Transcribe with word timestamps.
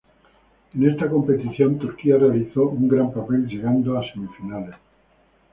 En 0.73 0.83
esta 0.89 1.07
competición 1.07 1.77
Turquía 1.77 2.17
realizó 2.17 2.63
un 2.65 2.87
gran 2.87 3.13
papel 3.13 3.45
llegando 3.45 3.99
a 3.99 4.03
semifinales. 4.11 4.73